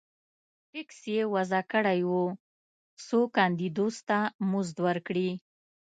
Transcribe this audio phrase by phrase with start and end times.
[0.71, 2.19] ټکس یې وضعه کړی و
[3.05, 4.19] څو کاندیدوس ته
[4.51, 5.29] مزد ورکړي